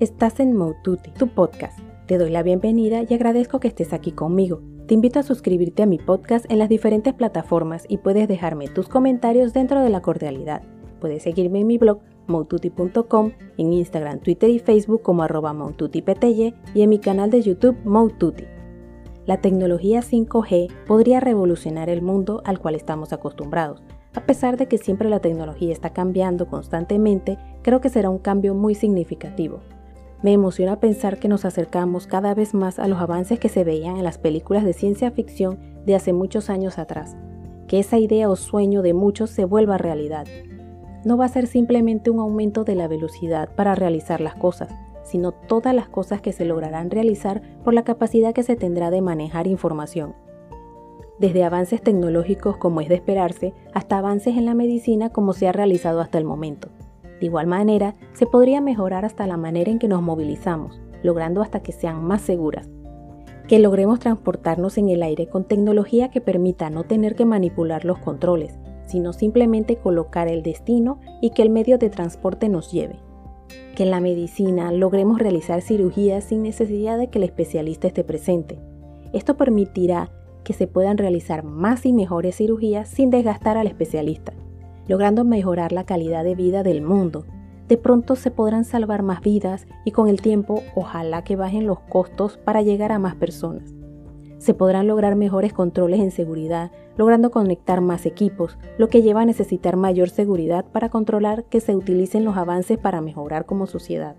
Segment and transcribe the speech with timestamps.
[0.00, 1.76] Estás en Moututi, tu podcast.
[2.06, 4.62] Te doy la bienvenida y agradezco que estés aquí conmigo.
[4.86, 8.88] Te invito a suscribirte a mi podcast en las diferentes plataformas y puedes dejarme tus
[8.88, 10.62] comentarios dentro de la cordialidad.
[11.00, 11.98] Puedes seguirme en mi blog
[12.28, 17.76] moututi.com, en Instagram, Twitter y Facebook como arroba moututipty y en mi canal de YouTube
[17.84, 18.44] Moututi.
[19.26, 23.82] La tecnología 5G podría revolucionar el mundo al cual estamos acostumbrados
[24.14, 28.52] a pesar de que siempre la tecnología está cambiando constantemente, creo que será un cambio
[28.52, 29.60] muy significativo.
[30.22, 33.96] Me emociona pensar que nos acercamos cada vez más a los avances que se veían
[33.96, 37.16] en las películas de ciencia ficción de hace muchos años atrás,
[37.68, 40.26] que esa idea o sueño de muchos se vuelva realidad.
[41.04, 45.32] No va a ser simplemente un aumento de la velocidad para realizar las cosas, sino
[45.32, 49.46] todas las cosas que se lograrán realizar por la capacidad que se tendrá de manejar
[49.46, 50.14] información
[51.18, 55.52] desde avances tecnológicos como es de esperarse hasta avances en la medicina como se ha
[55.52, 56.68] realizado hasta el momento.
[57.20, 61.60] De igual manera, se podría mejorar hasta la manera en que nos movilizamos, logrando hasta
[61.60, 62.68] que sean más seguras.
[63.48, 67.98] Que logremos transportarnos en el aire con tecnología que permita no tener que manipular los
[67.98, 72.96] controles, sino simplemente colocar el destino y que el medio de transporte nos lleve.
[73.74, 78.58] Que en la medicina logremos realizar cirugías sin necesidad de que el especialista esté presente.
[79.12, 80.10] Esto permitirá
[80.44, 84.32] que se puedan realizar más y mejores cirugías sin desgastar al especialista,
[84.88, 87.24] logrando mejorar la calidad de vida del mundo.
[87.68, 91.80] De pronto se podrán salvar más vidas y con el tiempo ojalá que bajen los
[91.80, 93.74] costos para llegar a más personas.
[94.38, 99.26] Se podrán lograr mejores controles en seguridad, logrando conectar más equipos, lo que lleva a
[99.26, 104.16] necesitar mayor seguridad para controlar que se utilicen los avances para mejorar como sociedad.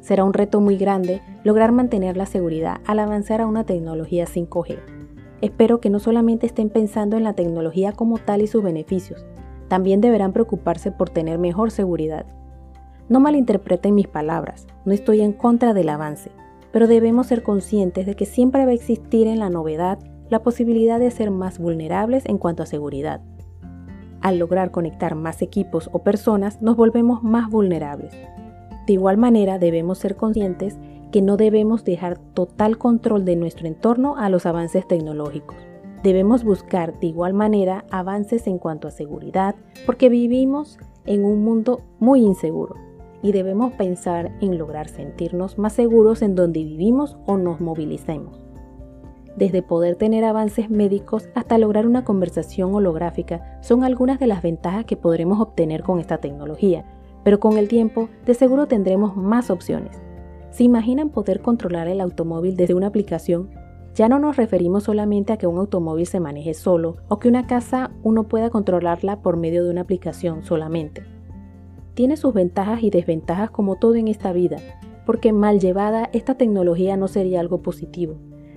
[0.00, 4.96] Será un reto muy grande lograr mantener la seguridad al avanzar a una tecnología 5G
[5.42, 9.26] Espero que no solamente estén pensando en la tecnología como tal y sus beneficios,
[9.68, 12.26] también deberán preocuparse por tener mejor seguridad.
[13.08, 16.30] No malinterpreten mis palabras, no estoy en contra del avance,
[16.72, 19.98] pero debemos ser conscientes de que siempre va a existir en la novedad
[20.28, 23.20] la posibilidad de ser más vulnerables en cuanto a seguridad.
[24.20, 28.12] Al lograr conectar más equipos o personas, nos volvemos más vulnerables.
[28.86, 30.78] De igual manera, debemos ser conscientes
[31.12, 35.56] que no debemos dejar total control de nuestro entorno a los avances tecnológicos.
[36.06, 39.56] Debemos buscar de igual manera avances en cuanto a seguridad
[39.86, 42.76] porque vivimos en un mundo muy inseguro
[43.24, 48.38] y debemos pensar en lograr sentirnos más seguros en donde vivimos o nos movilicemos.
[49.36, 54.84] Desde poder tener avances médicos hasta lograr una conversación holográfica son algunas de las ventajas
[54.84, 56.84] que podremos obtener con esta tecnología,
[57.24, 60.00] pero con el tiempo de seguro tendremos más opciones.
[60.52, 63.50] ¿Se imaginan poder controlar el automóvil desde una aplicación?
[63.96, 67.46] Ya no nos referimos solamente a que un automóvil se maneje solo o que una
[67.46, 71.02] casa uno pueda controlarla por medio de una aplicación solamente.
[71.94, 74.58] Tiene sus ventajas y desventajas como todo en esta vida,
[75.06, 78.16] porque mal llevada esta tecnología no sería algo positivo,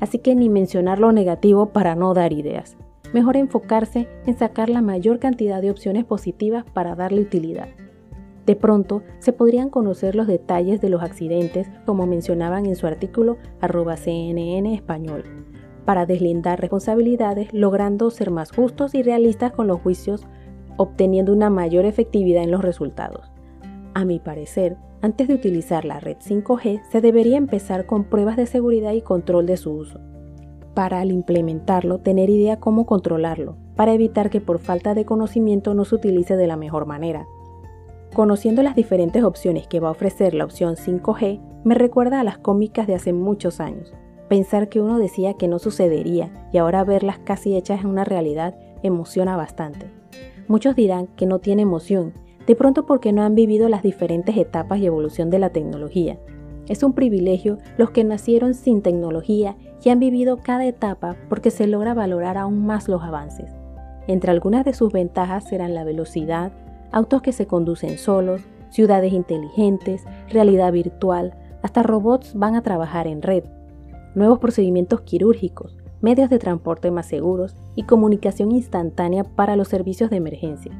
[0.00, 2.76] así que ni mencionar lo negativo para no dar ideas.
[3.12, 7.68] Mejor enfocarse en sacar la mayor cantidad de opciones positivas para darle utilidad.
[8.50, 13.36] De pronto, se podrían conocer los detalles de los accidentes, como mencionaban en su artículo
[13.60, 15.22] arroba CNN español,
[15.84, 20.26] para deslindar responsabilidades, logrando ser más justos y realistas con los juicios,
[20.78, 23.30] obteniendo una mayor efectividad en los resultados.
[23.94, 28.46] A mi parecer, antes de utilizar la red 5G, se debería empezar con pruebas de
[28.46, 30.00] seguridad y control de su uso.
[30.74, 35.84] Para al implementarlo, tener idea cómo controlarlo, para evitar que por falta de conocimiento no
[35.84, 37.28] se utilice de la mejor manera.
[38.14, 42.38] Conociendo las diferentes opciones que va a ofrecer la opción 5G, me recuerda a las
[42.38, 43.92] cómicas de hace muchos años.
[44.28, 48.56] Pensar que uno decía que no sucedería y ahora verlas casi hechas en una realidad
[48.82, 49.86] emociona bastante.
[50.48, 52.12] Muchos dirán que no tiene emoción,
[52.48, 56.18] de pronto porque no han vivido las diferentes etapas y evolución de la tecnología.
[56.68, 61.68] Es un privilegio los que nacieron sin tecnología y han vivido cada etapa porque se
[61.68, 63.52] logra valorar aún más los avances.
[64.08, 66.50] Entre algunas de sus ventajas serán la velocidad,
[66.92, 73.22] autos que se conducen solos, ciudades inteligentes, realidad virtual, hasta robots van a trabajar en
[73.22, 73.44] red,
[74.14, 80.16] nuevos procedimientos quirúrgicos, medios de transporte más seguros y comunicación instantánea para los servicios de
[80.16, 80.72] emergencia.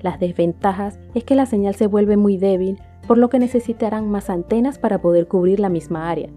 [0.00, 4.30] Las desventajas es que la señal se vuelve muy débil, por lo que necesitarán más
[4.30, 6.30] antenas para poder cubrir la misma área.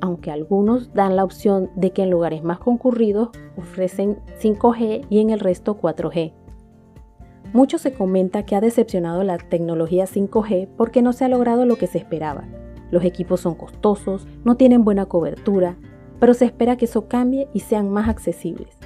[0.00, 5.30] Aunque algunos dan la opción de que en lugares más concurridos ofrecen 5G y en
[5.30, 6.32] el resto 4G.
[7.52, 11.76] Mucho se comenta que ha decepcionado la tecnología 5G porque no se ha logrado lo
[11.76, 12.44] que se esperaba.
[12.90, 15.76] Los equipos son costosos, no tienen buena cobertura,
[16.20, 18.76] pero se espera que eso cambie y sean más accesibles.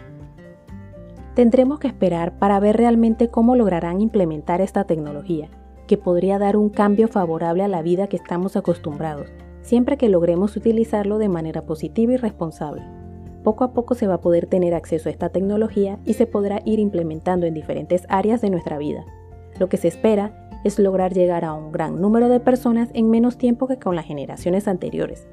[1.35, 5.49] Tendremos que esperar para ver realmente cómo lograrán implementar esta tecnología,
[5.87, 9.29] que podría dar un cambio favorable a la vida que estamos acostumbrados,
[9.62, 13.00] siempre que logremos utilizarlo de manera positiva y responsable.
[13.43, 16.61] Poco a poco se va a poder tener acceso a esta tecnología y se podrá
[16.65, 19.05] ir implementando en diferentes áreas de nuestra vida.
[19.59, 23.39] Lo que se espera es lograr llegar a un gran número de personas en menos
[23.39, 25.27] tiempo que con las generaciones anteriores.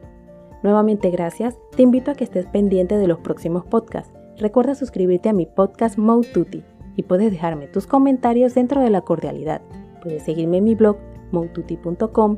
[0.64, 4.14] Nuevamente gracias, te invito a que estés pendiente de los próximos podcasts.
[4.38, 6.64] Recuerda suscribirte a mi podcast Moututi
[6.96, 9.62] y puedes dejarme tus comentarios dentro de la cordialidad.
[10.02, 10.98] Puedes seguirme en mi blog
[11.32, 12.38] moututi.com,